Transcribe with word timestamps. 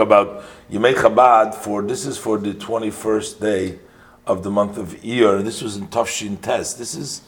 about 0.00 0.42
Yemei 0.70 0.94
Chabad 0.94 1.54
for 1.54 1.82
this 1.82 2.06
is 2.06 2.16
for 2.16 2.38
the 2.38 2.54
21st 2.54 3.38
day 3.38 3.78
of 4.26 4.42
the 4.42 4.50
month 4.50 4.78
of 4.78 4.94
Iyar. 5.02 5.44
This 5.44 5.60
was 5.60 5.76
in 5.76 5.86
Tafshin 5.88 6.40
Tes. 6.40 6.72
This 6.72 6.94
is 6.94 7.20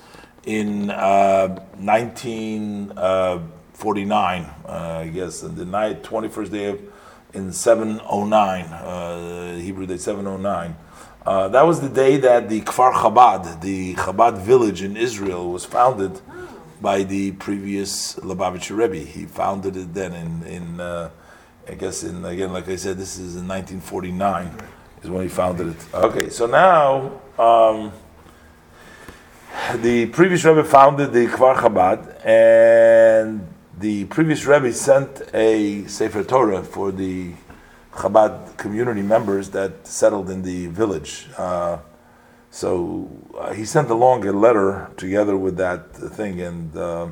in 0.46 0.90
uh, 0.90 1.62
1949, 1.76 4.42
uh, 4.42 4.48
I 4.66 5.08
guess, 5.08 5.42
the 5.42 5.66
night 5.66 6.02
21st 6.04 6.50
day 6.50 6.64
of 6.70 6.80
in 7.34 7.52
709, 7.52 8.64
uh, 8.64 9.58
Hebrew 9.58 9.84
day 9.84 9.98
709. 9.98 10.74
Uh, 11.26 11.48
that 11.48 11.66
was 11.66 11.82
the 11.82 11.90
day 11.90 12.16
that 12.16 12.48
the 12.48 12.62
Kfar 12.62 12.94
Chabad, 12.94 13.60
the 13.60 13.94
Chabad 13.96 14.38
village 14.38 14.80
in 14.80 14.96
Israel, 14.96 15.52
was 15.52 15.66
founded 15.66 16.18
by 16.80 17.02
the 17.02 17.32
previous 17.32 18.14
Lubavitcher 18.20 18.74
Rebbe. 18.74 19.04
He 19.04 19.26
founded 19.26 19.76
it 19.76 19.92
then 19.92 20.14
in 20.14 20.42
in 20.44 20.80
uh, 20.80 21.10
I 21.68 21.74
guess 21.74 22.04
in 22.04 22.24
again, 22.24 22.52
like 22.52 22.68
I 22.68 22.76
said, 22.76 22.98
this 22.98 23.18
is 23.18 23.36
in 23.36 23.48
1949 23.48 24.50
is 25.02 25.10
when 25.10 25.22
he 25.22 25.28
founded 25.28 25.68
it. 25.68 25.94
Okay, 25.94 26.28
so 26.28 26.46
now 26.46 27.20
um, 27.38 27.92
the 29.76 30.06
previous 30.06 30.44
Rebbe 30.44 30.64
founded 30.64 31.12
the 31.12 31.26
Kfar 31.26 31.56
Chabad, 31.56 32.24
and 32.24 33.46
the 33.78 34.04
previous 34.06 34.44
Rebbe 34.44 34.72
sent 34.72 35.22
a 35.32 35.86
Sefer 35.86 36.22
Torah 36.22 36.62
for 36.62 36.92
the 36.92 37.32
Chabad 37.92 38.56
community 38.56 39.02
members 39.02 39.50
that 39.50 39.86
settled 39.86 40.28
in 40.28 40.42
the 40.42 40.66
village. 40.66 41.28
Uh, 41.38 41.78
so 42.50 43.10
uh, 43.38 43.52
he 43.52 43.64
sent 43.64 43.90
along 43.90 44.26
a 44.26 44.32
letter 44.32 44.90
together 44.96 45.36
with 45.36 45.56
that 45.56 45.94
thing, 45.96 46.40
and 46.40 46.76
uh, 46.76 47.08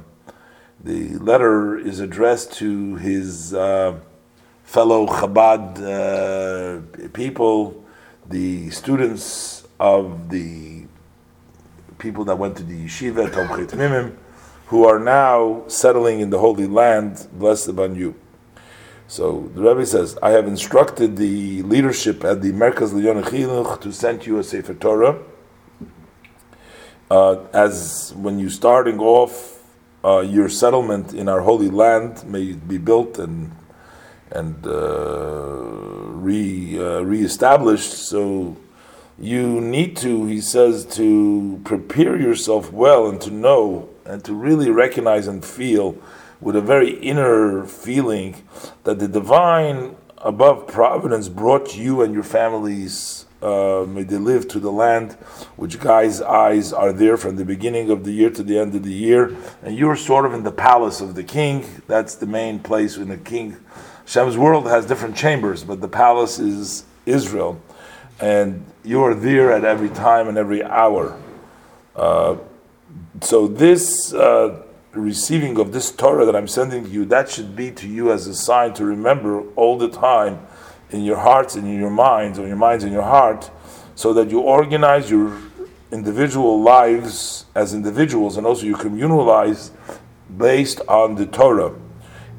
the 0.82 1.16
letter 1.18 1.78
is 1.78 2.00
addressed 2.00 2.52
to 2.54 2.96
his 2.96 3.54
uh, 3.54 3.98
fellow 4.64 5.06
Chabad 5.06 5.78
uh, 5.82 7.08
people, 7.08 7.84
the 8.28 8.70
students 8.70 9.66
of 9.78 10.30
the 10.30 10.86
people 11.98 12.24
that 12.24 12.36
went 12.36 12.56
to 12.56 12.62
the 12.62 12.86
yeshiva, 12.86 13.28
Tomchei 13.30 13.66
Tmimim, 13.68 14.16
who 14.66 14.84
are 14.84 14.98
now 14.98 15.64
settling 15.68 16.20
in 16.20 16.30
the 16.30 16.38
Holy 16.38 16.66
Land, 16.66 17.28
blessed 17.32 17.68
upon 17.68 17.94
you. 17.94 18.14
So 19.06 19.50
the 19.54 19.62
Rebbe 19.62 19.84
says, 19.84 20.16
I 20.22 20.30
have 20.30 20.46
instructed 20.46 21.16
the 21.16 21.62
leadership 21.62 22.24
at 22.24 22.40
the 22.40 22.52
Merkos 22.52 22.92
L'Inyonei 22.92 23.24
Chinuch 23.24 23.80
to 23.82 23.92
send 23.92 24.26
you 24.26 24.38
a 24.38 24.44
Sefer 24.44 24.74
Torah. 24.74 25.18
Uh, 27.10 27.44
as 27.52 28.14
when 28.16 28.38
you 28.38 28.48
starting 28.48 28.98
off 28.98 29.62
uh, 30.02 30.20
your 30.20 30.48
settlement 30.48 31.12
in 31.12 31.28
our 31.28 31.42
holy 31.42 31.68
land 31.68 32.24
may 32.24 32.52
be 32.52 32.78
built 32.78 33.18
and 33.18 33.52
and 34.34 34.66
uh, 34.66 35.60
re 36.28 36.78
uh, 36.78 37.00
reestablished. 37.00 37.92
So 37.92 38.56
you 39.18 39.60
need 39.60 39.96
to, 39.98 40.26
he 40.26 40.40
says, 40.40 40.84
to 40.96 41.60
prepare 41.64 42.20
yourself 42.20 42.72
well 42.72 43.08
and 43.08 43.20
to 43.20 43.30
know 43.30 43.88
and 44.04 44.24
to 44.24 44.34
really 44.34 44.70
recognize 44.70 45.28
and 45.28 45.44
feel 45.44 45.96
with 46.40 46.56
a 46.56 46.60
very 46.60 46.98
inner 46.98 47.64
feeling 47.64 48.42
that 48.82 48.98
the 48.98 49.06
divine 49.06 49.96
above 50.18 50.66
providence 50.66 51.28
brought 51.28 51.76
you 51.76 52.02
and 52.02 52.12
your 52.14 52.22
families 52.22 53.26
uh, 53.42 53.84
may 53.88 54.04
they 54.04 54.18
live 54.18 54.46
to 54.46 54.60
the 54.60 54.70
land 54.70 55.12
which 55.56 55.80
God's 55.80 56.22
eyes 56.22 56.72
are 56.72 56.92
there 56.92 57.16
from 57.16 57.34
the 57.34 57.44
beginning 57.44 57.90
of 57.90 58.04
the 58.04 58.12
year 58.12 58.30
to 58.30 58.42
the 58.42 58.56
end 58.56 58.74
of 58.74 58.84
the 58.84 58.92
year 58.92 59.36
and 59.62 59.76
you're 59.76 59.96
sort 59.96 60.24
of 60.24 60.32
in 60.32 60.44
the 60.44 60.52
palace 60.52 61.00
of 61.00 61.16
the 61.16 61.24
king 61.24 61.64
that's 61.88 62.14
the 62.14 62.26
main 62.26 62.60
place 62.60 62.96
in 62.96 63.08
the 63.08 63.16
king 63.16 63.56
Hashem's 64.04 64.36
world 64.36 64.66
has 64.66 64.86
different 64.86 65.16
chambers, 65.16 65.64
but 65.64 65.80
the 65.80 65.88
palace 65.88 66.38
is 66.38 66.84
Israel, 67.06 67.60
and 68.20 68.64
you 68.84 69.02
are 69.02 69.14
there 69.14 69.52
at 69.52 69.64
every 69.64 69.88
time 69.88 70.28
and 70.28 70.36
every 70.36 70.62
hour. 70.62 71.16
Uh, 71.94 72.36
so 73.20 73.46
this 73.46 74.12
uh, 74.12 74.62
receiving 74.92 75.58
of 75.58 75.72
this 75.72 75.90
Torah 75.90 76.26
that 76.26 76.36
I'm 76.36 76.48
sending 76.48 76.84
to 76.84 76.90
you, 76.90 77.04
that 77.06 77.30
should 77.30 77.54
be 77.56 77.70
to 77.72 77.88
you 77.88 78.12
as 78.12 78.26
a 78.26 78.34
sign 78.34 78.74
to 78.74 78.84
remember 78.84 79.42
all 79.54 79.78
the 79.78 79.88
time 79.88 80.46
in 80.90 81.02
your 81.04 81.16
hearts 81.18 81.54
and 81.54 81.66
in 81.66 81.78
your 81.78 81.90
minds, 81.90 82.38
or 82.38 82.46
your 82.46 82.56
minds 82.56 82.84
and 82.84 82.92
your 82.92 83.02
heart, 83.02 83.50
so 83.94 84.12
that 84.12 84.30
you 84.30 84.40
organize 84.40 85.10
your 85.10 85.38
individual 85.90 86.60
lives 86.60 87.44
as 87.54 87.74
individuals 87.74 88.36
and 88.36 88.46
also 88.46 88.64
you 88.64 88.74
communal 88.74 89.24
lives 89.24 89.70
based 90.36 90.80
on 90.88 91.14
the 91.14 91.26
Torah. 91.26 91.74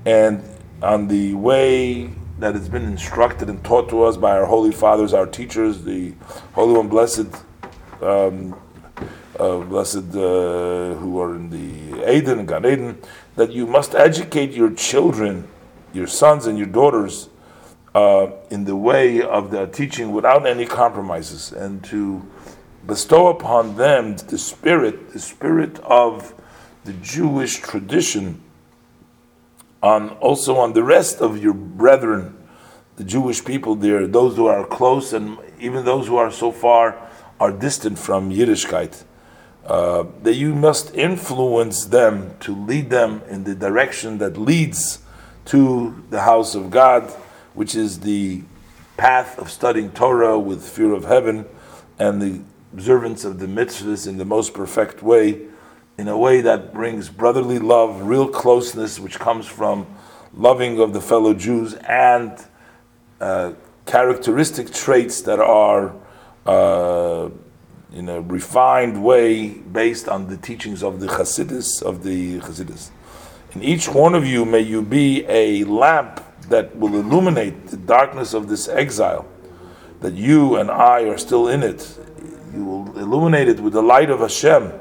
And 0.06 0.44
on 0.84 1.08
the 1.08 1.34
way 1.34 2.10
that 2.40 2.56
has 2.56 2.68
been 2.68 2.84
instructed 2.84 3.50
and 3.50 3.64
taught 3.64 3.90
to 3.90 4.04
us 4.04 4.18
by 4.18 4.32
our 4.32 4.46
holy 4.46 4.72
fathers, 4.72 5.14
our 5.14 5.26
teachers, 5.26 5.84
the 5.84 6.14
Holy 6.54 6.74
One, 6.74 6.90
blessed, 6.90 7.28
um, 8.02 8.60
uh, 9.40 9.60
blessed 9.60 10.14
uh, 10.14 10.94
who 10.96 11.22
are 11.22 11.36
in 11.36 11.50
the 11.50 12.14
Eden 12.14 12.40
and 12.40 12.48
Gan 12.48 12.66
Eden, 12.66 13.02
that 13.36 13.52
you 13.52 13.66
must 13.66 13.96
educate 13.96 14.52
your 14.52 14.72
children, 14.72 15.48
your 15.94 16.08
sons 16.08 16.48
and 16.48 16.58
your 16.58 16.68
daughters, 16.68 17.30
uh, 17.96 18.32
in 18.50 18.66
the 18.66 18.76
way 18.76 19.22
of 19.22 19.52
the 19.52 19.68
teaching 19.68 20.12
without 20.12 20.46
any 20.46 20.66
compromises, 20.66 21.54
and 21.54 21.82
to 21.86 22.28
bestow 22.86 23.28
upon 23.28 23.78
them 23.78 24.18
the 24.18 24.38
spirit, 24.38 25.14
the 25.14 25.20
spirit 25.20 25.80
of 25.80 26.34
the 26.84 26.94
Jewish 26.94 27.60
tradition 27.60 28.42
on 29.84 30.10
also 30.22 30.56
on 30.56 30.74
the 30.74 30.82
rest 30.82 31.20
of 31.20 31.38
your 31.44 31.54
brethren, 31.54 32.36
the 32.96 33.04
Jewish 33.04 33.44
people 33.44 33.76
there, 33.76 34.08
those 34.08 34.38
who 34.38 34.48
are 34.48 34.66
close 34.66 35.12
and 35.12 35.38
even 35.60 35.84
those 35.84 36.08
who 36.08 36.16
are 36.16 36.32
so 36.32 36.52
far 36.52 36.98
are 37.40 37.52
distant 37.52 38.00
from 38.00 38.32
Yiddishkeit. 38.32 39.04
Uh, 39.66 40.06
that 40.24 40.34
you 40.34 40.54
must 40.56 40.94
influence 40.94 41.86
them 41.86 42.36
to 42.40 42.54
lead 42.54 42.90
them 42.90 43.22
in 43.30 43.44
the 43.44 43.56
direction 43.56 44.18
that 44.18 44.38
leads 44.38 45.00
to 45.46 46.04
the 46.10 46.22
house 46.22 46.54
of 46.54 46.70
God, 46.70 47.10
which 47.54 47.76
is 47.76 48.02
the 48.02 48.44
path 48.98 49.38
of 49.40 49.50
studying 49.50 49.92
Torah 49.92 50.38
with 50.38 50.68
fear 50.68 50.94
of 50.94 51.06
heaven 51.06 51.46
and 51.98 52.22
the 52.22 52.42
observance 52.74 53.24
of 53.24 53.40
the 53.40 53.46
mitzvahs 53.46 54.08
in 54.08 54.18
the 54.18 54.26
most 54.26 54.54
perfect 54.54 55.02
way 55.02 55.48
in 55.98 56.08
a 56.08 56.18
way 56.18 56.42
that 56.42 56.74
brings 56.74 57.10
brotherly 57.10 57.60
love, 57.60 58.02
real 58.02 58.28
closeness, 58.28 59.00
which 59.00 59.20
comes 59.20 59.46
from 59.46 59.86
loving 60.34 60.80
of 60.80 60.94
the 60.94 61.02
fellow 61.02 61.34
Jews, 61.34 61.76
and 61.76 62.44
uh, 63.22 63.54
characteristic 63.86 64.74
traits 64.74 65.22
that 65.22 65.40
are 65.40 65.94
uh, 66.46 67.30
in 67.94 68.10
a 68.10 68.22
refined 68.22 69.04
way 69.04 69.50
based 69.50 70.10
on 70.10 70.28
the 70.28 70.38
teachings 70.38 70.82
of 70.82 71.00
the 71.00 71.08
Hasidus 71.08 71.84
of 71.84 72.04
the 72.04 72.40
Hasidus. 72.40 72.90
In 73.54 73.62
each 73.62 73.88
one 73.88 74.16
of 74.16 74.26
you, 74.26 74.46
may 74.46 74.62
you 74.62 74.82
be 74.82 75.24
a 75.28 75.64
lamp 75.66 76.24
that 76.50 76.76
will 76.76 76.96
illuminate 76.96 77.68
the 77.68 77.78
darkness 77.78 78.34
of 78.34 78.50
this 78.50 78.68
exile. 78.68 79.28
That 80.00 80.14
you 80.14 80.58
and 80.58 80.72
I 80.72 81.04
are 81.04 81.20
still 81.20 81.48
in 81.48 81.62
it. 81.62 81.98
You 82.54 82.66
will 82.66 83.00
illuminate 83.00 83.48
it 83.48 83.60
with 83.60 83.74
the 83.74 83.84
light 83.84 84.10
of 84.10 84.20
Hashem 84.20 84.74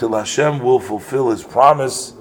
till 0.00 0.14
Hashem 0.14 0.60
will 0.60 0.80
fulfill 0.80 1.28
His 1.28 1.44
promise 1.44 2.14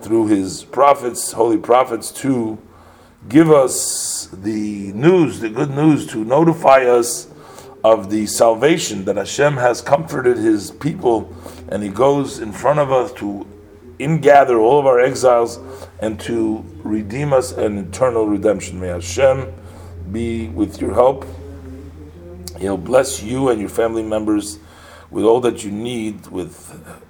through 0.00 0.28
His 0.28 0.62
prophets, 0.62 1.32
holy 1.32 1.58
prophets, 1.58 2.12
to 2.22 2.56
give 3.28 3.50
us 3.50 4.28
the 4.32 4.92
news, 4.92 5.40
the 5.40 5.50
good 5.50 5.70
news, 5.70 6.06
to 6.06 6.24
notify 6.24 6.84
us 6.84 7.26
of 7.82 8.10
the 8.10 8.26
salvation 8.26 9.04
that 9.06 9.16
Hashem 9.16 9.56
has 9.56 9.82
comforted 9.82 10.36
His 10.36 10.70
people, 10.70 11.34
and 11.68 11.82
He 11.82 11.88
goes 11.88 12.38
in 12.38 12.52
front 12.52 12.78
of 12.78 12.92
us 12.92 13.12
to 13.14 13.44
ingather 13.98 14.60
all 14.60 14.78
of 14.78 14.86
our 14.86 15.00
exiles 15.00 15.58
and 15.98 16.20
to 16.20 16.64
redeem 16.84 17.32
us 17.32 17.50
an 17.50 17.76
eternal 17.78 18.28
redemption. 18.28 18.78
May 18.78 18.88
Hashem 18.88 19.52
be 20.12 20.46
with 20.50 20.80
your 20.80 20.94
help. 20.94 21.26
He'll 22.60 22.76
bless 22.76 23.20
you 23.20 23.48
and 23.48 23.58
your 23.58 23.68
family 23.68 24.04
members 24.04 24.60
with 25.10 25.24
all 25.24 25.40
that 25.40 25.64
you 25.64 25.72
need, 25.72 26.28
with 26.28 27.02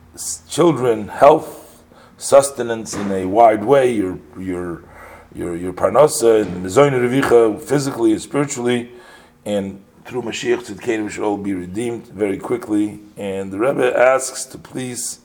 children, 0.49 1.09
health, 1.09 1.83
sustenance 2.19 2.95
in 2.95 3.11
a 3.13 3.27
wide 3.27 3.65
way, 3.65 3.93
your 3.93 4.19
your 4.39 4.85
your 5.35 5.57
your 5.57 5.73
parnasa 5.73 6.43
and 6.43 6.65
mezoyin 6.65 6.93
revicha, 6.93 7.61
physically 7.61 8.13
and 8.13 8.23
spiritually, 8.23 8.91
and 9.45 9.83
through 10.05 10.23
Mashiach 10.23 10.65
Tzidkenu 10.65 11.05
we 11.05 11.11
should 11.11 11.25
all 11.25 11.37
be 11.37 11.53
redeemed 11.53 12.07
very 12.07 12.39
quickly. 12.39 13.01
And 13.17 13.51
the 13.53 13.59
Rebbe 13.59 13.97
asks 13.99 14.45
to 14.47 14.59
please 14.59 15.21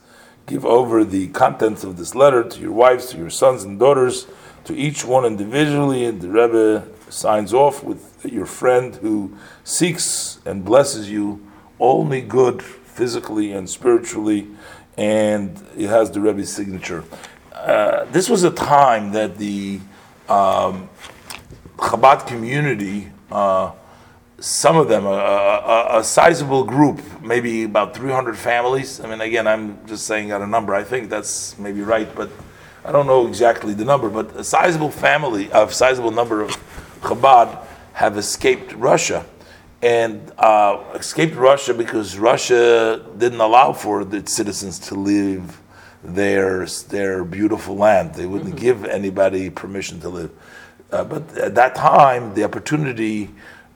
give 0.46 0.66
over 0.66 1.04
the 1.04 1.28
contents 1.28 1.84
of 1.84 1.96
this 1.96 2.14
letter 2.14 2.42
to 2.42 2.60
your 2.60 2.72
wives, 2.72 3.06
to 3.10 3.16
your 3.16 3.30
sons 3.30 3.62
and 3.62 3.78
daughters, 3.78 4.26
to 4.64 4.74
each 4.74 5.04
one 5.04 5.24
individually. 5.24 6.04
And 6.04 6.20
the 6.20 6.28
Rebbe 6.28 6.88
signs 7.08 7.54
off 7.54 7.84
with 7.84 8.26
your 8.28 8.46
friend 8.46 8.96
who 8.96 9.36
seeks 9.62 10.40
and 10.44 10.64
blesses 10.64 11.08
you 11.08 11.46
only 11.78 12.20
good 12.20 12.62
physically 12.62 13.52
and 13.52 13.70
spiritually 13.70 14.48
and 14.96 15.64
it 15.76 15.88
has 15.88 16.10
the 16.10 16.20
Rebbe's 16.20 16.52
signature. 16.52 17.04
Uh, 17.52 18.04
this 18.06 18.28
was 18.28 18.44
a 18.44 18.50
time 18.50 19.12
that 19.12 19.38
the 19.38 19.80
um, 20.28 20.88
Chabad 21.76 22.26
community, 22.26 23.10
uh, 23.30 23.72
some 24.38 24.76
of 24.76 24.88
them, 24.88 25.06
a, 25.06 25.10
a, 25.10 25.98
a, 25.98 26.04
sizable 26.04 26.64
group, 26.64 27.00
maybe 27.22 27.64
about 27.64 27.94
300 27.94 28.36
families. 28.36 29.00
I 29.00 29.08
mean, 29.08 29.20
again, 29.20 29.46
I'm 29.46 29.86
just 29.86 30.06
saying 30.06 30.32
out 30.32 30.42
a 30.42 30.46
number. 30.46 30.74
I 30.74 30.82
think 30.82 31.08
that's 31.08 31.56
maybe 31.58 31.82
right, 31.82 32.12
but 32.14 32.30
I 32.84 32.90
don't 32.90 33.06
know 33.06 33.26
exactly 33.28 33.74
the 33.74 33.84
number. 33.84 34.08
But 34.08 34.34
a 34.36 34.44
sizable 34.44 34.90
family, 34.90 35.48
a 35.52 35.70
sizable 35.70 36.10
number 36.10 36.42
of 36.42 36.50
Chabad 37.00 37.64
have 37.92 38.16
escaped 38.16 38.72
Russia. 38.72 39.24
And 39.82 40.32
uh, 40.38 40.84
escaped 40.94 41.34
Russia 41.34 41.74
because 41.74 42.16
Russia 42.16 43.04
didn't 43.18 43.40
allow 43.40 43.72
for 43.72 44.02
its 44.14 44.32
citizens 44.32 44.78
to 44.78 44.94
live 44.94 45.60
their, 46.04 46.66
their 46.88 47.24
beautiful 47.24 47.76
land. 47.76 48.14
They 48.14 48.26
wouldn't 48.26 48.50
mm-hmm. 48.50 48.64
give 48.64 48.84
anybody 48.84 49.50
permission 49.50 50.00
to 50.00 50.08
live. 50.08 50.30
Uh, 50.90 51.04
but 51.04 51.36
at 51.36 51.54
that 51.54 51.74
time, 51.74 52.34
the 52.34 52.44
opportunity 52.44 53.30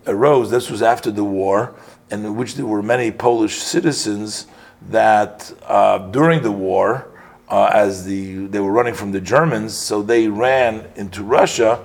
arose. 0.06 0.50
This 0.50 0.70
was 0.70 0.82
after 0.82 1.10
the 1.10 1.24
war, 1.24 1.74
and 2.10 2.24
in 2.24 2.36
which 2.36 2.54
there 2.54 2.66
were 2.66 2.82
many 2.82 3.10
Polish 3.10 3.56
citizens 3.56 4.46
that 4.90 5.52
uh, 5.64 5.98
during 6.10 6.42
the 6.42 6.52
war, 6.52 7.08
uh, 7.48 7.70
as 7.72 8.04
the 8.04 8.46
they 8.46 8.60
were 8.60 8.72
running 8.72 8.94
from 8.94 9.12
the 9.12 9.20
Germans, 9.20 9.74
so 9.74 10.02
they 10.02 10.28
ran 10.28 10.86
into 10.96 11.22
Russia, 11.22 11.82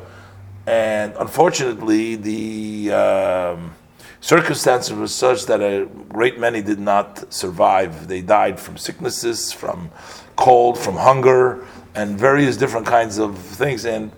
and 0.67 1.13
unfortunately, 1.17 2.15
the 2.15 2.91
um, 2.91 3.73
circumstances 4.21 4.93
were 4.93 5.07
such 5.07 5.45
that 5.47 5.61
a 5.61 5.87
great 6.07 6.39
many 6.39 6.61
did 6.61 6.79
not 6.79 7.33
survive. 7.33 8.07
They 8.07 8.21
died 8.21 8.59
from 8.59 8.77
sicknesses, 8.77 9.51
from 9.51 9.91
cold, 10.35 10.77
from 10.77 10.95
hunger, 10.95 11.65
and 11.95 12.17
various 12.17 12.55
different 12.55 12.87
kinds 12.87 13.17
of 13.17 13.37
things. 13.37 13.85
And 13.85 14.11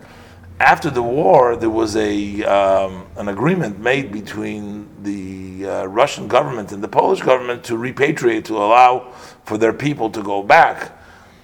after 0.59 0.89
the 0.89 1.01
war, 1.01 1.55
there 1.55 1.69
was 1.69 1.95
a 1.95 2.43
um, 2.43 3.07
an 3.17 3.29
agreement 3.29 3.79
made 3.79 4.11
between 4.11 4.87
the 5.01 5.67
uh, 5.67 5.85
Russian 5.85 6.27
government 6.27 6.71
and 6.71 6.83
the 6.83 6.87
Polish 6.87 7.21
government 7.21 7.63
to 7.65 7.73
repatriate, 7.73 8.45
to 8.45 8.57
allow 8.57 9.11
for 9.45 9.57
their 9.57 9.73
people 9.73 10.09
to 10.11 10.21
go 10.21 10.43
back. 10.43 10.91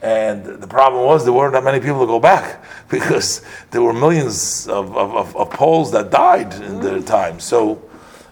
And 0.01 0.45
the 0.45 0.67
problem 0.67 1.03
was 1.03 1.25
there 1.25 1.33
weren't 1.33 1.53
that 1.53 1.63
many 1.63 1.79
people 1.79 1.99
to 2.01 2.05
go 2.05 2.19
back 2.19 2.63
because 2.89 3.41
there 3.71 3.81
were 3.81 3.93
millions 3.93 4.67
of, 4.67 4.95
of, 4.95 5.35
of 5.35 5.49
Poles 5.49 5.91
that 5.91 6.11
died 6.11 6.53
in 6.53 6.79
their 6.79 7.01
time. 7.01 7.39
So, 7.39 7.88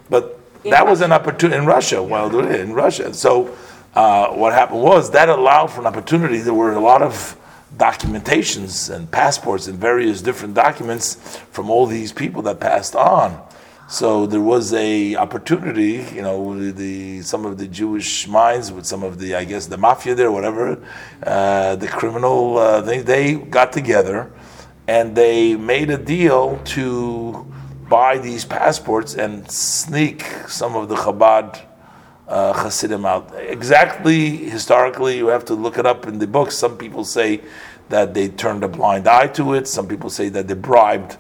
but 0.10 0.40
in 0.64 0.72
that 0.72 0.80
Russia. 0.80 0.90
was 0.90 1.02
an 1.02 1.12
opportunity 1.12 1.58
in 1.58 1.66
Russia. 1.66 2.02
Well, 2.02 2.46
in 2.46 2.74
Russia. 2.74 3.14
So, 3.14 3.56
uh, 3.94 4.30
what 4.30 4.54
happened 4.54 4.82
was 4.82 5.12
that 5.12 5.30
allowed 5.30 5.68
for 5.68 5.82
an 5.82 5.88
opportunity. 5.88 6.40
There 6.40 6.54
were 6.54 6.74
a 6.74 6.80
lot 6.80 7.02
of 7.02 7.38
documentations 7.76 8.94
and 8.94 9.10
passports 9.12 9.68
and 9.68 9.78
various 9.78 10.22
different 10.22 10.54
documents 10.54 11.38
from 11.52 11.70
all 11.70 11.86
these 11.86 12.12
people 12.12 12.42
that 12.44 12.60
passed 12.60 12.96
on. 12.96 13.42
So 13.90 14.26
there 14.26 14.42
was 14.42 14.74
a 14.74 15.16
opportunity, 15.16 16.06
you 16.14 16.22
know, 16.22 16.72
the 16.72 17.22
some 17.22 17.46
of 17.46 17.58
the 17.58 17.68
Jewish 17.68 18.28
minds 18.28 18.70
with 18.70 18.86
some 18.86 19.02
of 19.02 19.18
the, 19.18 19.36
I 19.36 19.46
guess, 19.46 19.68
the 19.68 19.78
mafia 19.78 20.14
there, 20.14 20.30
whatever, 20.30 20.84
uh, 21.24 21.78
the 21.78 21.88
criminal 21.88 22.58
uh, 22.58 22.82
things. 22.82 23.06
They 23.06 23.36
got 23.36 23.72
together 23.72 24.30
and 24.88 25.16
they 25.16 25.56
made 25.56 25.90
a 25.90 25.98
deal 25.98 26.60
to 26.66 27.52
buy 27.90 28.18
these 28.18 28.46
passports 28.46 29.16
and 29.16 29.50
sneak 29.50 30.24
some 30.48 30.76
of 30.76 30.90
the 30.90 30.96
Chabad 30.96 31.62
uh, 32.28 32.54
Hasidim 32.54 33.06
out. 33.06 33.32
Exactly 33.38 34.38
historically, 34.38 35.18
you 35.18 35.28
have 35.28 35.46
to 35.46 35.54
look 35.54 35.78
it 35.78 35.86
up 35.86 36.08
in 36.08 36.20
the 36.20 36.28
books. 36.28 36.56
Some 36.56 36.78
people 36.78 37.06
say 37.06 37.42
that 37.90 38.14
they 38.14 38.28
turned 38.28 38.64
a 38.64 38.68
blind 38.68 39.08
eye 39.08 39.28
to 39.28 39.54
it. 39.54 39.68
Some 39.68 39.88
people 39.88 40.10
say 40.10 40.30
that 40.30 40.48
they 40.48 40.54
bribed 40.54 41.18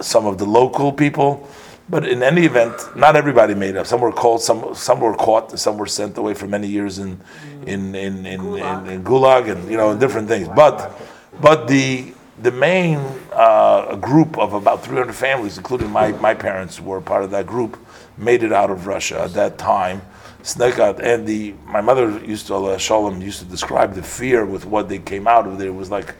some 0.00 0.26
of 0.26 0.38
the 0.38 0.44
local 0.44 0.92
people. 0.92 1.48
But 1.88 2.06
in 2.06 2.22
any 2.22 2.44
event, 2.44 2.74
not 2.96 3.16
everybody 3.16 3.54
made 3.54 3.76
up. 3.76 3.86
Some 3.86 4.00
were 4.00 4.12
called, 4.12 4.40
some 4.40 4.74
some 4.74 5.00
were 5.00 5.14
caught, 5.14 5.58
some 5.58 5.76
were 5.76 5.86
sent 5.86 6.16
away 6.16 6.32
for 6.34 6.46
many 6.46 6.68
years 6.68 6.98
in 6.98 7.20
in 7.66 7.94
in, 7.94 8.24
in, 8.24 8.40
Gulag. 8.40 8.86
in, 8.86 8.90
in 8.92 9.04
Gulag 9.04 9.50
and 9.50 9.70
you 9.70 9.76
know 9.76 9.96
different 9.96 10.28
things. 10.28 10.48
But 10.48 10.92
but 11.40 11.66
the 11.66 12.14
the 12.40 12.50
main 12.50 12.98
uh, 13.32 13.96
group 13.96 14.38
of 14.38 14.54
about 14.54 14.84
300 14.84 15.12
families, 15.12 15.58
including 15.58 15.90
my, 15.90 16.12
my 16.12 16.34
parents, 16.34 16.80
were 16.80 17.00
part 17.00 17.24
of 17.24 17.30
that 17.32 17.46
group, 17.46 17.78
made 18.16 18.42
it 18.42 18.52
out 18.52 18.70
of 18.70 18.86
Russia 18.86 19.22
at 19.22 19.34
that 19.34 19.58
time. 19.58 20.00
And 20.58 21.26
the 21.26 21.54
my 21.66 21.80
mother 21.80 22.18
used 22.24 22.48
to 22.48 22.56
uh, 22.56 22.78
Shalom 22.78 23.22
used 23.22 23.38
to 23.38 23.44
describe 23.44 23.94
the 23.94 24.02
fear 24.02 24.44
with 24.44 24.64
what 24.64 24.88
they 24.88 24.98
came 24.98 25.28
out 25.28 25.46
of 25.46 25.60
it 25.60 25.72
was 25.72 25.88
like 25.88 26.16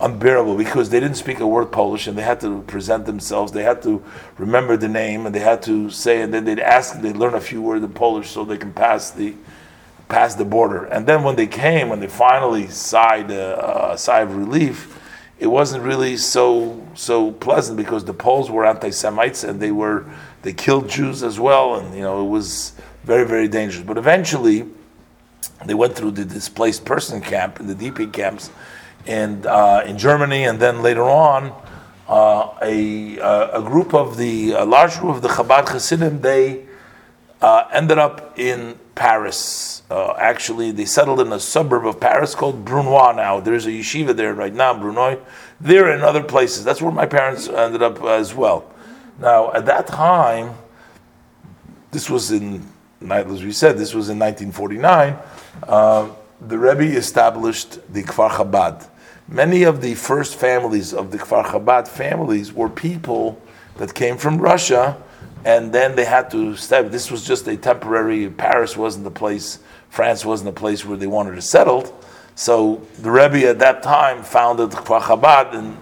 unbearable 0.00 0.56
because 0.56 0.90
they 0.90 1.00
didn't 1.00 1.16
speak 1.16 1.40
a 1.40 1.46
word 1.46 1.72
Polish 1.72 2.06
and 2.06 2.16
they 2.16 2.22
had 2.22 2.40
to 2.42 2.62
present 2.62 3.06
themselves. 3.06 3.50
They 3.50 3.64
had 3.64 3.82
to 3.82 4.04
remember 4.38 4.76
the 4.76 4.88
name 4.88 5.26
and 5.26 5.34
they 5.34 5.40
had 5.40 5.62
to 5.62 5.90
say 5.90 6.22
and 6.22 6.32
then 6.32 6.44
they'd 6.44 6.60
ask 6.60 7.00
they'd 7.00 7.16
learn 7.16 7.34
a 7.34 7.40
few 7.40 7.60
words 7.60 7.82
in 7.82 7.92
Polish 7.92 8.30
so 8.30 8.44
they 8.44 8.56
can 8.56 8.72
pass 8.72 9.10
the 9.10 9.34
pass 10.08 10.36
the 10.36 10.44
border. 10.44 10.84
And 10.84 11.04
then 11.04 11.24
when 11.24 11.34
they 11.34 11.48
came, 11.48 11.88
when 11.88 11.98
they 11.98 12.06
finally 12.06 12.68
sighed 12.68 13.32
a, 13.32 13.94
a 13.94 13.98
sigh 13.98 14.20
of 14.20 14.36
relief, 14.36 14.96
it 15.38 15.48
wasn't 15.48 15.82
really 15.82 16.16
so 16.16 16.86
so 16.94 17.32
pleasant 17.32 17.76
because 17.76 18.04
the 18.04 18.14
Poles 18.14 18.50
were 18.50 18.64
anti-Semites 18.64 19.44
and 19.44 19.60
they 19.60 19.70
were 19.70 20.06
they 20.42 20.52
killed 20.52 20.88
Jews 20.88 21.22
as 21.22 21.40
well, 21.40 21.74
and 21.74 21.94
you 21.94 22.02
know 22.02 22.24
it 22.24 22.30
was 22.30 22.72
very, 23.04 23.26
very 23.26 23.48
dangerous. 23.48 23.84
But 23.84 23.98
eventually, 23.98 24.68
they 25.64 25.74
went 25.74 25.94
through 25.94 26.12
the 26.12 26.24
displaced 26.24 26.84
person 26.84 27.20
camp 27.20 27.60
in 27.60 27.66
the 27.66 27.74
DP 27.74 28.12
camps, 28.12 28.50
and 29.06 29.46
uh, 29.46 29.84
in 29.86 29.96
Germany, 29.96 30.44
and 30.44 30.60
then 30.60 30.82
later 30.82 31.04
on, 31.04 31.52
uh, 32.08 32.54
a, 32.62 33.18
uh, 33.20 33.60
a 33.60 33.62
group 33.62 33.94
of 33.94 34.16
the 34.16 34.52
a 34.52 34.64
large 34.64 34.98
group 34.98 35.16
of 35.16 35.22
the 35.22 35.28
Chabad 35.28 35.68
Hasidim 35.68 36.20
they 36.20 36.65
uh, 37.40 37.64
ended 37.72 37.98
up 37.98 38.38
in 38.38 38.78
Paris. 38.94 39.82
Uh, 39.90 40.14
actually, 40.18 40.70
they 40.70 40.84
settled 40.84 41.20
in 41.20 41.32
a 41.32 41.40
suburb 41.40 41.86
of 41.86 42.00
Paris 42.00 42.34
called 42.34 42.64
Brunoy 42.64 43.14
Now 43.16 43.40
there's 43.40 43.66
a 43.66 43.70
yeshiva 43.70 44.16
there 44.16 44.34
right 44.34 44.54
now, 44.54 44.74
Brunoy. 44.74 45.20
There 45.60 45.90
and 45.90 46.02
other 46.02 46.22
places. 46.22 46.64
That's 46.64 46.82
where 46.82 46.92
my 46.92 47.06
parents 47.06 47.48
ended 47.48 47.82
up 47.82 48.02
as 48.02 48.34
well. 48.34 48.72
Now 49.18 49.52
at 49.52 49.66
that 49.66 49.86
time, 49.86 50.54
this 51.90 52.10
was 52.10 52.30
in 52.30 52.66
as 53.10 53.44
we 53.44 53.52
said, 53.52 53.76
this 53.76 53.94
was 53.94 54.08
in 54.08 54.18
1949, 54.18 55.16
uh, 55.68 56.08
the 56.40 56.58
Rebbe 56.58 56.96
established 56.96 57.92
the 57.92 58.02
Kfar 58.02 58.30
Chabad. 58.30 58.88
Many 59.28 59.64
of 59.64 59.80
the 59.80 59.96
first 59.96 60.36
families 60.36 60.94
of 60.94 61.10
the 61.10 61.18
Kfar 61.18 61.46
Chabad 61.46 61.88
families 61.88 62.52
were 62.52 62.68
people 62.68 63.42
that 63.76 63.92
came 63.92 64.18
from 64.18 64.38
Russia, 64.38 65.02
and 65.44 65.72
then 65.72 65.96
they 65.96 66.04
had 66.04 66.30
to 66.30 66.54
step. 66.54 66.92
This 66.92 67.10
was 67.10 67.26
just 67.26 67.48
a 67.48 67.56
temporary. 67.56 68.30
Paris 68.30 68.76
wasn't 68.76 69.02
the 69.02 69.10
place. 69.10 69.58
France 69.90 70.24
wasn't 70.24 70.54
the 70.54 70.60
place 70.60 70.84
where 70.84 70.96
they 70.96 71.08
wanted 71.08 71.34
to 71.34 71.42
settle. 71.42 72.00
So 72.36 72.86
the 73.00 73.10
Rebbe 73.10 73.48
at 73.48 73.58
that 73.58 73.82
time 73.82 74.22
founded 74.22 74.70
Kfar 74.70 75.00
Chabad, 75.00 75.54
and 75.54 75.76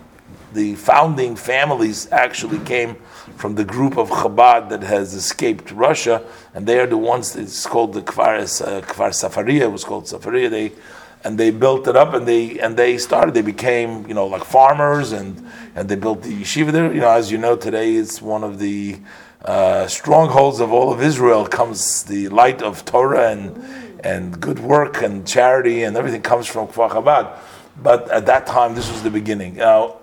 the 0.54 0.74
founding 0.76 1.36
families 1.36 2.10
actually 2.10 2.60
came 2.60 2.94
from 3.36 3.56
the 3.56 3.64
group 3.64 3.98
of 3.98 4.08
Chabad 4.08 4.70
that 4.70 4.82
has 4.82 5.12
escaped 5.12 5.70
Russia, 5.70 6.24
and 6.54 6.66
they 6.66 6.80
are 6.80 6.86
the 6.86 6.96
ones. 6.96 7.36
It's 7.36 7.66
called 7.66 7.92
the 7.92 8.00
Kfar, 8.00 8.38
uh, 8.38 8.80
Kfar 8.80 9.10
Safaria. 9.10 9.62
It 9.62 9.72
was 9.72 9.84
called 9.84 10.04
Safaria. 10.04 10.48
They 10.48 10.72
and 11.24 11.38
they 11.38 11.50
built 11.50 11.88
it 11.88 11.96
up, 11.96 12.14
and 12.14 12.28
they 12.28 12.58
and 12.60 12.76
they 12.76 12.98
started. 12.98 13.34
They 13.34 13.42
became 13.42 14.06
you 14.06 14.14
know 14.14 14.26
like 14.26 14.44
farmers, 14.44 15.12
and 15.12 15.46
and 15.74 15.88
they 15.88 15.96
built 15.96 16.22
the 16.22 16.42
yeshiva 16.42 16.70
there. 16.72 16.92
You 16.92 17.00
know, 17.00 17.10
as 17.10 17.32
you 17.32 17.38
know, 17.38 17.56
today 17.56 17.94
it's 17.94 18.20
one 18.20 18.44
of 18.44 18.58
the 18.58 18.98
uh, 19.44 19.86
strongholds 19.86 20.60
of 20.60 20.72
all 20.72 20.92
of 20.92 21.02
Israel. 21.02 21.46
Comes 21.46 22.04
the 22.04 22.28
light 22.28 22.62
of 22.62 22.84
Torah 22.84 23.30
and 23.30 23.84
and 24.04 24.38
good 24.38 24.60
work 24.60 25.02
and 25.02 25.26
charity 25.26 25.82
and 25.82 25.96
everything 25.96 26.20
comes 26.20 26.46
from 26.46 26.68
Kfar 26.68 26.90
Chabad. 26.90 27.38
But 27.82 28.10
at 28.10 28.26
that 28.26 28.46
time, 28.46 28.74
this 28.74 28.90
was 28.90 29.02
the 29.02 29.10
beginning. 29.10 29.56
Now, 29.56 29.96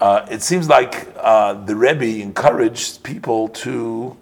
uh, 0.00 0.26
it 0.30 0.42
seems 0.42 0.68
like 0.68 1.08
uh, 1.16 1.52
the 1.52 1.76
Rebbe 1.76 2.22
encouraged 2.22 3.02
people 3.02 3.48
to, 3.48 4.16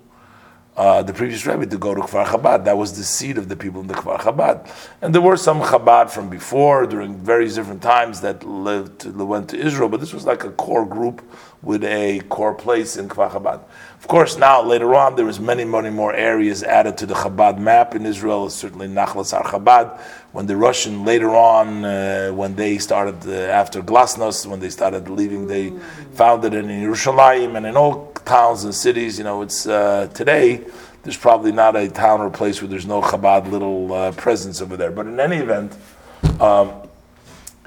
uh, 0.77 1.03
the 1.03 1.13
previous 1.13 1.47
Rebbe, 1.47 1.67
to 1.67 1.79
go 1.79 1.95
to 1.95 2.03
Kfar 2.03 2.27
Chabad. 2.27 2.65
That 2.65 2.77
was 2.77 2.97
the 2.97 3.05
seed 3.05 3.39
of 3.39 3.49
the 3.49 3.57
people 3.57 3.81
in 3.81 3.87
the 3.87 3.95
Kfar 3.95 4.19
Chabad. 4.19 4.71
And 5.01 5.15
there 5.15 5.23
were 5.23 5.37
some 5.37 5.61
Chabad 5.61 6.11
from 6.11 6.29
before, 6.29 6.87
during 6.87 7.17
various 7.17 7.55
different 7.55 7.83
times, 7.83 8.21
that 8.21 8.45
lived, 8.45 9.07
went 9.07 9.49
to 9.51 9.59
Israel, 9.59 9.89
but 9.89 10.01
this 10.01 10.13
was 10.13 10.27
like 10.27 10.45
a 10.45 10.51
core 10.51 10.85
group 10.85 11.23
with 11.63 11.83
a 11.85 12.21
core 12.29 12.55
place 12.55 12.97
in 12.97 13.09
Kfar 13.09 13.31
Chabad. 13.31 13.61
Of 13.99 14.09
course, 14.09 14.37
now 14.37 14.63
later 14.63 14.95
on, 14.95 15.17
there 15.17 15.25
was 15.25 15.41
many, 15.41 15.65
many 15.65 15.91
more 15.91 16.15
areas 16.15 16.63
added 16.63 16.99
to 16.99 17.07
the 17.07 17.15
Chabad 17.15 17.59
map 17.59 17.95
in 17.95 18.07
Israel. 18.07 18.49
Certainly, 18.51 18.89
Nachlas 18.89 19.33
Har 19.33 19.43
Chabad. 19.43 19.99
When 20.33 20.47
the 20.47 20.57
Russian 20.57 21.05
later 21.05 21.31
on, 21.31 21.85
uh, 21.85 22.31
when 22.31 22.55
they 22.55 22.79
started 22.79 23.27
uh, 23.27 23.33
after 23.33 23.83
Glasnost, 23.83 24.47
when 24.47 24.61
they 24.61 24.69
started 24.69 25.09
leaving, 25.09 25.47
they 25.47 25.73
founded 26.13 26.55
it 26.55 26.67
in 26.67 26.71
Yerushalayim 26.71 27.57
and 27.57 27.67
in 27.67 27.77
all 27.77 28.13
towns 28.25 28.65
and 28.65 28.75
cities. 28.75 29.19
You 29.19 29.25
know, 29.25 29.43
it's 29.43 29.67
uh, 29.67 30.09
today. 30.15 30.65
There's 31.03 31.17
probably 31.17 31.53
not 31.53 31.75
a 31.75 31.89
town 31.89 32.21
or 32.21 32.31
place 32.31 32.61
where 32.61 32.69
there's 32.69 32.87
no 32.87 33.01
Chabad 33.01 33.51
little 33.51 33.93
uh, 33.93 34.13
presence 34.13 34.61
over 34.61 34.77
there. 34.77 34.91
But 34.91 35.07
in 35.07 35.19
any 35.19 35.37
event, 35.37 35.75
um, 36.41 36.73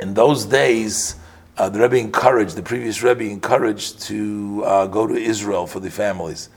in 0.01 0.13
those 0.13 0.45
days 0.45 1.15
uh, 1.59 1.67
the 1.67 1.79
Rebbe 1.79 1.97
encouraged, 1.97 2.55
the 2.55 2.63
previous 2.63 3.03
Rebbe 3.03 3.25
encouraged 3.25 3.99
to 4.03 4.63
uh, 4.65 4.87
go 4.87 5.05
to 5.05 5.13
Israel 5.13 5.67
for 5.67 5.81
the 5.81 5.91
families. 5.91 6.49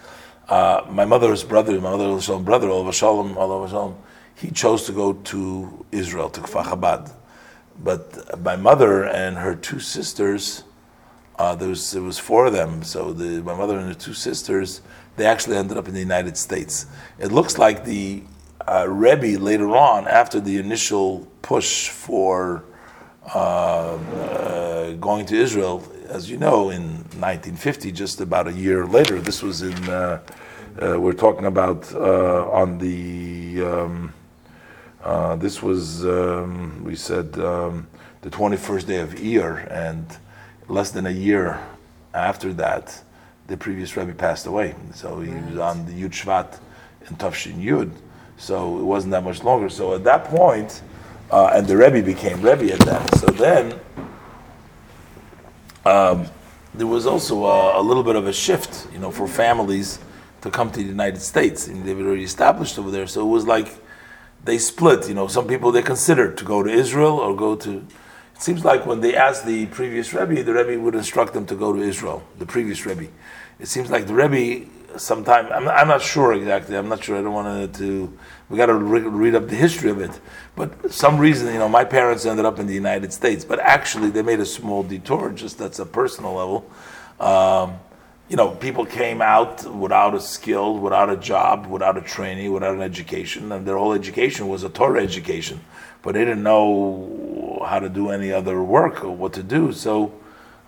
Uh, 0.49 0.83
my 0.89 1.05
mother's 1.05 1.43
brother, 1.43 1.73
my 1.81 1.91
mother's 1.91 2.31
own 2.31 2.45
brother, 2.45 2.69
Olav 2.69 2.95
Shalom, 2.95 3.37
Olav 3.37 3.69
Shalom, 3.71 3.97
he 4.37 4.51
chose 4.53 4.87
to 4.87 4.93
go 4.93 5.15
to 5.15 5.85
Israel, 5.91 6.31
to 6.31 6.41
Kfar 6.41 6.65
Chabad. 6.65 7.13
But 7.83 8.41
my 8.43 8.55
mother 8.55 9.05
and 9.05 9.37
her 9.39 9.57
two 9.57 9.81
sisters, 9.81 10.63
uh, 11.37 11.57
there 11.57 11.71
was 11.71 11.91
there 11.91 12.03
was 12.03 12.21
four 12.21 12.47
of 12.47 12.53
them. 12.53 12.85
So 12.85 13.13
the, 13.13 13.43
my 13.43 13.57
mother 13.57 13.79
and 13.79 13.89
her 13.89 13.95
two 13.95 14.15
sisters, 14.15 14.83
they 15.17 15.27
actually 15.27 15.57
ended 15.57 15.79
up 15.79 15.89
in 15.89 15.95
the 15.95 16.01
United 16.01 16.37
States. 16.37 16.87
It 17.19 17.33
looks 17.33 17.59
like 17.59 17.85
the 17.85 18.23
uh, 18.69 18.87
Rebbe 18.89 19.43
later 19.43 19.75
on, 19.77 20.07
after 20.07 20.39
the 20.39 20.59
initial 20.59 21.27
push 21.41 21.89
for 21.89 22.65
going 23.31 25.27
to 25.27 25.37
Israel, 25.37 25.83
as 26.09 26.31
you 26.31 26.37
know, 26.37 26.71
in 26.71 26.83
1950, 27.19 27.93
just 27.93 28.21
about 28.21 28.49
a 28.49 28.53
year 28.53 28.87
later, 28.87 29.21
this 29.21 29.43
was 29.43 29.63
in, 29.63 29.89
uh, 29.89 30.21
uh 30.81 31.01
we're 31.01 31.13
talking 31.13 31.47
about 31.47 31.93
uh, 31.95 32.51
on 32.51 32.79
the, 32.79 33.63
um, 33.63 34.13
uh, 35.03 35.37
this 35.37 35.63
was, 35.63 36.05
um, 36.05 36.83
we 36.85 36.95
said, 36.95 37.39
um, 37.39 37.87
the 38.23 38.31
21st 38.31 38.87
day 38.87 39.01
of 39.01 39.11
Iyar, 39.15 39.71
and 39.71 40.07
less 40.69 40.91
than 40.91 41.07
a 41.07 41.11
year 41.11 41.61
after 42.15 42.53
that, 42.55 43.03
the 43.49 43.57
previous 43.57 43.97
Rebbe 43.97 44.15
passed 44.15 44.47
away. 44.47 44.75
So 44.95 45.21
he 45.21 45.31
was 45.31 45.59
on 45.59 45.87
the 45.87 45.93
Yud 45.93 46.11
Shvat 46.11 46.59
in 47.09 47.17
Tafshin 47.17 47.57
Yud. 47.63 47.91
So 48.37 48.79
it 48.79 48.85
wasn't 48.85 49.11
that 49.13 49.25
much 49.25 49.43
longer. 49.43 49.69
So 49.69 49.95
at 49.95 50.05
that 50.05 50.25
point, 50.25 50.83
uh, 51.31 51.53
and 51.55 51.67
the 51.67 51.77
Rebbe 51.77 52.03
became 52.03 52.43
Rebbe 52.43 52.73
at 52.73 52.81
that. 52.81 53.15
So 53.17 53.27
then 53.27 53.81
um, 55.85 56.27
there 56.75 56.87
was 56.87 57.07
also 57.07 57.45
a, 57.45 57.81
a, 57.81 57.83
little 57.83 58.03
bit 58.03 58.17
of 58.17 58.27
a 58.27 58.33
shift, 58.33 58.87
you 58.93 58.99
know, 58.99 59.11
for 59.11 59.27
families 59.27 59.99
to 60.43 60.51
come 60.51 60.71
to 60.71 60.79
the 60.79 60.89
United 60.89 61.21
States, 61.21 61.69
and 61.69 61.85
they 61.85 61.95
were 61.95 62.07
already 62.07 62.25
established 62.25 62.79
over 62.79 62.91
there. 62.91 63.07
So 63.07 63.23
it 63.23 63.31
was 63.31 63.47
like 63.47 63.75
they 64.45 64.59
split. 64.59 65.09
You 65.09 65.15
know, 65.15 65.27
some 65.27 65.47
people 65.47 65.73
they 65.73 65.83
considered 65.83 66.37
to 66.39 66.45
go 66.45 66.63
to 66.63 66.71
Israel 66.71 67.19
or 67.19 67.37
go 67.37 67.57
to. 67.57 67.87
It 68.35 68.43
seems 68.43 68.65
like 68.65 68.87
when 68.87 69.01
they 69.01 69.15
asked 69.15 69.47
the 69.47 69.67
previous 69.67 70.13
Rebbe, 70.13 70.43
the 70.43 70.53
Rebbe 70.53 70.81
would 70.81 70.95
instruct 70.95 71.33
them 71.33 71.47
to 71.47 71.55
go 71.55 71.73
to 71.73 71.81
Israel. 71.81 72.23
The 72.39 72.47
previous 72.47 72.85
Rebbe. 72.85 73.09
It 73.61 73.69
seems 73.69 73.91
like 73.91 74.07
the 74.07 74.15
Rebbe 74.15 74.67
sometime 75.01 75.47
I'm, 75.53 75.69
I'm 75.69 75.89
not 75.89 76.03
sure 76.03 76.33
exactly. 76.33 76.77
I'm 76.77 76.89
not 76.89 77.03
sure. 77.03 77.19
I 77.19 77.23
don't 77.23 77.33
want 77.33 77.75
to. 77.75 78.19
We 78.49 78.57
got 78.57 78.67
to 78.67 78.75
re- 78.75 79.01
read 79.01 79.35
up 79.35 79.49
the 79.49 79.57
history 79.57 79.91
of 79.91 80.01
it. 80.01 80.21
But 80.57 80.93
some 80.93 81.19
reason, 81.19 81.53
you 81.53 81.59
know, 81.59 81.69
my 81.69 81.85
parents 81.85 82.27
ended 82.27 82.45
up 82.45 82.59
in 82.59 82.67
the 82.67 82.75
United 82.75 83.13
States, 83.13 83.45
but 83.45 83.59
actually 83.61 84.11
they 84.11 84.23
made 84.23 84.41
a 84.41 84.47
small 84.47 84.83
detour. 84.83 85.33
Just 85.33 85.59
that's 85.59 85.79
a 85.79 85.87
personal 85.87 86.35
level. 86.35 86.71
Um, 87.19 87.79
you 88.29 88.37
know, 88.37 88.51
people 88.51 88.87
came 88.87 89.21
out 89.21 89.65
without 89.75 90.15
a 90.15 90.21
skill, 90.21 90.79
without 90.79 91.11
a 91.11 91.17
job, 91.17 91.67
without 91.67 91.99
a 91.99 92.01
training, 92.01 92.51
without 92.53 92.75
an 92.75 92.81
education, 92.81 93.53
and 93.53 93.67
their 93.67 93.77
whole 93.77 93.93
education 93.93 94.49
was 94.49 94.65
a 94.65 94.71
Torah 94.71 95.03
education, 95.03 95.61
but 96.01 96.15
they 96.15 96.25
didn't 96.25 96.43
know 96.43 97.63
how 97.69 97.79
to 97.79 97.91
do 97.91 98.09
any 98.11 98.33
other 98.33 98.63
work 98.63 99.05
or 99.05 99.11
what 99.11 99.35
to 99.35 99.43
do. 99.43 99.73
So 99.73 100.15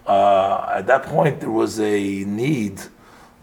uh, 0.06 0.66
at 0.74 0.86
that 0.88 1.04
point, 1.04 1.40
there 1.40 1.50
was 1.50 1.80
a 1.80 2.24
need 2.24 2.82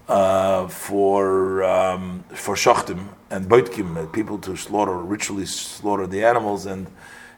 uh, 0.08 0.66
for 0.66 1.62
um, 1.62 2.24
for 2.30 2.56
shachtim 2.56 3.08
and 3.30 3.48
boitkim, 3.48 3.96
uh, 3.96 4.06
people 4.06 4.36
to 4.38 4.56
slaughter, 4.56 4.96
ritually 4.96 5.46
slaughter 5.46 6.08
the 6.08 6.24
animals, 6.24 6.66
and 6.66 6.88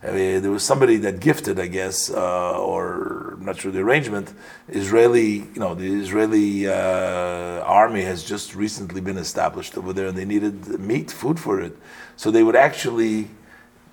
uh, 0.03 0.11
there 0.13 0.51
was 0.51 0.63
somebody 0.63 0.97
that 0.97 1.21
gifted, 1.21 1.61
I 1.61 1.67
guess, 1.67 2.11
uh, 2.11 2.59
or 2.59 3.35
I'm 3.35 3.45
not 3.45 3.59
sure 3.59 3.71
the 3.71 3.81
arrangement. 3.81 4.33
Israeli, 4.69 5.31
you 5.31 5.59
know, 5.61 5.75
the 5.75 5.87
Israeli 6.01 6.67
army 6.67 8.03
has 8.03 8.25
just 8.25 8.55
recently 8.55 9.03
been 9.03 9.19
established 9.19 9.77
over 9.77 9.93
there, 9.93 10.07
and 10.07 10.17
they 10.17 10.25
needed 10.25 10.67
meat, 10.81 11.11
food 11.11 11.39
for 11.39 11.61
it, 11.61 11.77
so 12.17 12.31
they 12.31 12.43
would 12.43 12.57
actually 12.57 13.29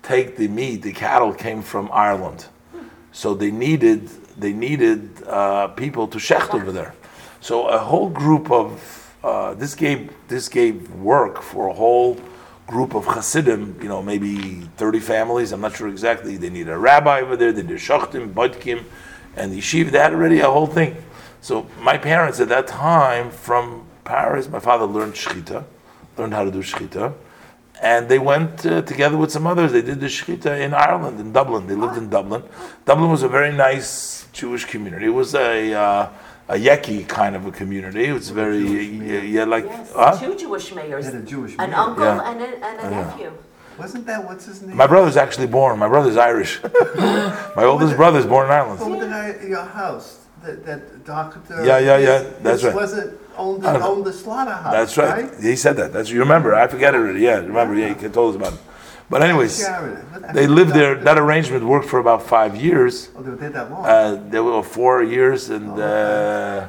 take 0.02 0.36
the 0.38 0.48
meat. 0.48 0.82
The 0.82 0.92
cattle 0.92 1.34
came 1.34 1.60
from 1.60 1.90
Ireland, 1.92 2.46
so 3.12 3.34
they 3.34 3.50
needed 3.50 4.08
they 4.38 4.54
needed 4.54 5.16
people 5.76 6.08
to 6.08 6.18
shecht 6.18 6.54
over 6.54 6.72
there. 6.72 6.94
So 7.42 7.66
a 7.66 7.78
whole 7.78 8.08
group 8.08 8.52
of 8.52 9.16
uh, 9.24 9.54
this 9.54 9.74
gave 9.74 10.12
this 10.28 10.48
gave 10.48 10.88
work 10.92 11.42
for 11.42 11.66
a 11.66 11.72
whole 11.72 12.20
group 12.68 12.94
of 12.94 13.04
Hasidim, 13.04 13.80
you 13.82 13.88
know, 13.88 14.00
maybe 14.00 14.60
30 14.76 15.00
families. 15.00 15.50
I'm 15.50 15.60
not 15.60 15.74
sure 15.74 15.88
exactly. 15.88 16.36
They 16.36 16.50
need 16.50 16.68
a 16.68 16.78
rabbi 16.78 17.20
over 17.20 17.36
there. 17.36 17.50
They 17.50 17.62
did 17.62 17.78
shachtim, 17.78 18.32
bodkim, 18.32 18.84
and 19.34 19.52
yeshiva. 19.52 19.90
They 19.90 19.98
had 19.98 20.12
already 20.12 20.38
a 20.38 20.48
whole 20.48 20.68
thing. 20.68 20.96
So 21.40 21.66
my 21.80 21.98
parents 21.98 22.38
at 22.38 22.48
that 22.50 22.68
time 22.68 23.32
from 23.32 23.88
Paris, 24.04 24.48
my 24.48 24.60
father 24.60 24.86
learned 24.86 25.14
shechita, 25.14 25.64
learned 26.16 26.34
how 26.34 26.44
to 26.44 26.50
do 26.52 26.62
shechita, 26.62 27.12
and 27.82 28.08
they 28.08 28.20
went 28.20 28.64
uh, 28.64 28.82
together 28.82 29.16
with 29.16 29.32
some 29.32 29.48
others. 29.48 29.72
They 29.72 29.82
did 29.82 29.98
the 29.98 30.06
shechita 30.06 30.60
in 30.60 30.74
Ireland, 30.74 31.18
in 31.18 31.32
Dublin. 31.32 31.66
They 31.66 31.74
lived 31.74 31.96
in 31.98 32.08
Dublin. 32.08 32.44
Dublin 32.84 33.10
was 33.10 33.24
a 33.24 33.28
very 33.28 33.50
nice 33.50 34.28
Jewish 34.32 34.64
community. 34.64 35.06
It 35.06 35.08
was 35.08 35.34
a 35.34 35.74
uh, 35.74 36.08
a 36.48 36.54
Yeki 36.54 37.06
kind 37.08 37.36
of 37.36 37.46
a 37.46 37.52
community. 37.52 38.04
It's 38.04 38.28
very 38.28 38.58
yeah, 38.58 39.20
yeah, 39.20 39.44
like 39.44 39.64
Yes, 39.64 39.92
huh? 39.94 40.18
two 40.18 40.34
Jewish 40.36 40.74
mayors, 40.74 41.04
Had 41.06 41.14
a 41.14 41.22
Jewish 41.22 41.52
an 41.58 41.70
mayor. 41.70 41.78
uncle 41.78 42.04
Yeah. 42.04 42.30
and 42.30 42.40
a, 42.42 42.64
and 42.66 42.80
a 42.86 42.90
nephew. 42.90 43.32
Wasn't 43.78 44.06
that 44.06 44.24
what's 44.24 44.44
his 44.44 44.62
name? 44.62 44.76
My 44.76 44.86
brother's 44.86 45.16
actually 45.16 45.46
born. 45.46 45.78
My 45.78 45.88
brother's 45.88 46.16
Irish. 46.16 46.60
My 47.56 47.64
oldest 47.64 47.96
brother's 47.96 48.26
born 48.26 48.46
in 48.46 48.52
Ireland. 48.52 48.80
Over 48.80 49.06
the 49.06 49.48
your 49.48 49.64
house, 49.64 50.18
that 50.42 50.64
that 50.66 51.04
doctor. 51.04 51.64
Yeah, 51.64 51.78
yeah, 51.78 51.96
yeah, 51.98 52.18
that's 52.42 52.60
his 52.60 52.64
right. 52.64 52.74
Wasn't 52.74 53.18
owned 53.38 53.66
I 53.66 53.72
the, 53.72 53.78
don't 53.78 53.88
know. 53.88 53.94
owned 53.96 54.04
the 54.04 54.12
slaughterhouse. 54.12 54.72
That's 54.72 54.96
right. 54.98 55.30
He 55.40 55.56
said 55.56 55.76
that. 55.78 55.92
That's 55.92 56.10
you 56.10 56.20
remember. 56.20 56.54
I 56.54 56.66
forget 56.68 56.94
it 56.94 56.98
already. 56.98 57.20
Yeah, 57.20 57.36
remember. 57.38 57.74
Yeah, 57.74 57.94
he 57.94 58.08
told 58.08 58.34
us 58.34 58.40
about 58.40 58.52
it. 58.54 58.60
But 59.12 59.20
anyways, 59.20 59.68
they 60.32 60.46
lived 60.46 60.72
there. 60.72 60.94
That 60.94 61.18
arrangement 61.18 61.64
worked 61.64 61.86
for 61.86 61.98
about 61.98 62.22
five 62.22 62.56
years. 62.56 63.10
Oh, 63.14 63.22
they 63.22 63.28
were 63.28 63.36
there 63.36 63.50
that 63.50 63.70
long. 63.70 63.84
Uh, 63.84 64.24
there 64.30 64.42
were 64.42 64.62
four 64.62 65.02
years, 65.02 65.50
and 65.50 65.68
uh, 65.78 66.66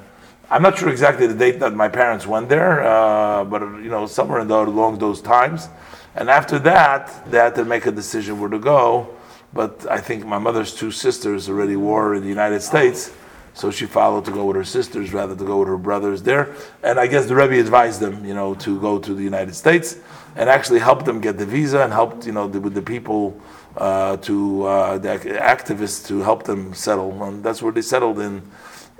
I'm 0.51 0.61
not 0.61 0.77
sure 0.77 0.89
exactly 0.89 1.25
the 1.25 1.35
date 1.35 1.61
that 1.61 1.73
my 1.73 1.87
parents 1.87 2.27
went 2.27 2.49
there, 2.49 2.83
uh, 2.83 3.45
but 3.45 3.61
you 3.61 3.89
know, 3.89 4.07
somewhere 4.07 4.41
in 4.41 4.49
the, 4.49 4.59
along 4.59 4.97
those 4.97 5.21
times. 5.21 5.69
And 6.15 6.29
after 6.29 6.59
that, 6.59 7.31
they 7.31 7.37
had 7.37 7.55
to 7.55 7.63
make 7.63 7.85
a 7.85 7.93
decision 7.93 8.41
where 8.41 8.49
to 8.49 8.59
go. 8.59 9.15
But 9.53 9.89
I 9.89 9.99
think 10.01 10.25
my 10.25 10.37
mother's 10.37 10.75
two 10.75 10.91
sisters 10.91 11.47
already 11.47 11.77
were 11.77 12.13
in 12.13 12.23
the 12.23 12.29
United 12.29 12.61
States, 12.61 13.13
so 13.53 13.71
she 13.71 13.85
followed 13.85 14.25
to 14.25 14.31
go 14.31 14.43
with 14.47 14.57
her 14.57 14.65
sisters 14.65 15.13
rather 15.13 15.33
than 15.33 15.47
go 15.47 15.59
with 15.59 15.69
her 15.69 15.77
brothers 15.77 16.21
there. 16.23 16.53
And 16.83 16.99
I 16.99 17.07
guess 17.07 17.25
the 17.25 17.35
Rebbe 17.35 17.57
advised 17.57 18.01
them, 18.01 18.25
you 18.25 18.33
know, 18.33 18.53
to 18.55 18.81
go 18.81 18.99
to 18.99 19.13
the 19.13 19.23
United 19.23 19.55
States 19.55 19.97
and 20.35 20.49
actually 20.49 20.79
helped 20.79 21.05
them 21.05 21.19
get 21.21 21.37
the 21.37 21.45
visa 21.45 21.83
and 21.83 21.93
helped, 21.93 22.25
you 22.25 22.31
know, 22.31 22.47
the, 22.47 22.59
with 22.59 22.73
the 22.73 22.81
people 22.81 23.39
uh, 23.77 24.17
to 24.17 24.63
uh, 24.63 24.97
the 24.97 25.13
ac- 25.13 25.29
activists 25.29 26.07
to 26.07 26.19
help 26.21 26.43
them 26.43 26.73
settle. 26.73 27.23
And 27.23 27.43
that's 27.43 27.61
where 27.61 27.71
they 27.71 27.81
settled 27.81 28.19
in, 28.19 28.41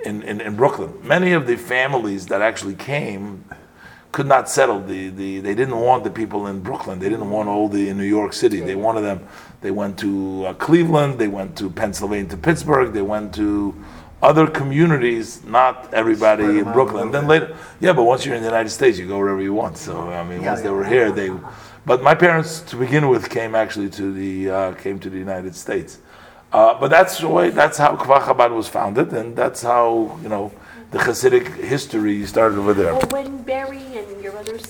in, 0.04 0.22
in, 0.22 0.40
in 0.40 0.56
Brooklyn. 0.56 0.92
Many 1.02 1.32
of 1.32 1.46
the 1.46 1.56
families 1.56 2.26
that 2.26 2.42
actually 2.42 2.74
came 2.74 3.44
could 4.12 4.26
not 4.26 4.48
settle. 4.48 4.80
The, 4.80 5.08
the, 5.08 5.40
they 5.40 5.54
didn't 5.56 5.78
want 5.78 6.04
the 6.04 6.10
people 6.10 6.46
in 6.46 6.60
Brooklyn. 6.60 7.00
They 7.00 7.08
didn't 7.08 7.30
want 7.30 7.48
all 7.48 7.68
the 7.68 7.88
in 7.88 7.98
New 7.98 8.04
York 8.04 8.32
City. 8.32 8.60
They 8.60 8.76
wanted 8.76 9.00
them. 9.00 9.26
They 9.60 9.72
went 9.72 9.98
to 10.00 10.46
uh, 10.46 10.54
Cleveland. 10.54 11.18
They 11.18 11.26
went 11.26 11.58
to 11.58 11.68
Pennsylvania, 11.68 12.30
to 12.30 12.36
Pittsburgh. 12.36 12.92
They 12.92 13.02
went 13.02 13.34
to 13.34 13.74
other 14.22 14.46
communities. 14.46 15.44
Not 15.44 15.92
everybody 15.92 16.58
in 16.58 16.64
Brooklyn. 16.72 17.10
then 17.10 17.26
later, 17.26 17.56
yeah. 17.80 17.92
But 17.92 18.04
once 18.04 18.24
you're 18.24 18.34
in 18.34 18.42
the 18.42 18.48
United 18.48 18.70
States, 18.70 18.98
you 18.98 19.06
go 19.06 19.18
wherever 19.18 19.42
you 19.42 19.54
want. 19.54 19.76
So 19.76 20.10
I 20.10 20.24
mean, 20.24 20.42
Yeah, 20.42 20.52
once 20.52 20.62
they 20.62 20.70
were 20.70 20.84
here, 20.84 21.12
they. 21.12 21.30
But 21.86 22.02
my 22.02 22.14
parents, 22.14 22.60
to 22.62 22.76
begin 22.76 23.08
with, 23.08 23.28
came 23.28 23.54
actually 23.54 23.90
to 23.90 24.12
the 24.12 24.50
uh, 24.50 24.72
came 24.74 24.98
to 25.00 25.10
the 25.10 25.18
United 25.18 25.54
States. 25.54 25.98
Uh, 26.52 26.72
but 26.78 26.88
that's 26.88 27.18
the 27.18 27.28
way. 27.28 27.50
That's 27.50 27.78
how 27.78 27.96
Kfar 27.96 28.20
Chabad 28.22 28.54
was 28.54 28.68
founded, 28.68 29.12
and 29.12 29.36
that's 29.36 29.62
how 29.62 30.18
you 30.22 30.28
know 30.28 30.52
the 30.92 30.98
Hasidic 31.00 31.48
history 31.56 32.24
started 32.24 32.58
over 32.58 32.72
there. 32.72 32.94
Well, 32.94 33.08
when 33.10 33.42
Barry 33.42 33.82
and 33.98 34.22
your 34.22 34.36
other 34.38 34.56